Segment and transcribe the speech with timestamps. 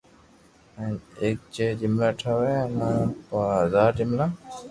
[0.77, 0.87] جي
[1.25, 4.25] ايڪ ھي جملا ٺاوا اي مون ٻو ھزار جملا